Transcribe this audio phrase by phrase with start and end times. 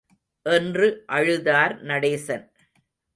[0.45, 2.45] என்று அழுதார் நடேசன்.